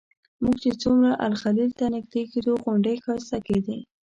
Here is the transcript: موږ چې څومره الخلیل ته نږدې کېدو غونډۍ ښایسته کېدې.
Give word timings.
موږ 0.43 0.55
چې 0.63 0.71
څومره 0.81 1.09
الخلیل 1.27 1.71
ته 1.79 1.85
نږدې 1.95 2.23
کېدو 2.31 2.53
غونډۍ 2.63 2.95
ښایسته 3.03 3.37
کېدې. 3.47 3.77